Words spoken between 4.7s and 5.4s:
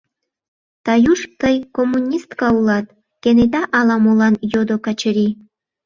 Качырий.